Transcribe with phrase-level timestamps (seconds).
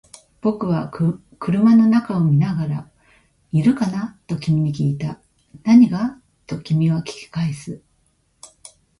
[0.41, 0.91] 僕は
[1.37, 2.89] 車の中を見ながら、
[3.51, 4.19] いるかな？
[4.25, 5.21] と君に訊いた。
[5.63, 6.19] 何が？
[6.47, 7.83] と君は訊き返す。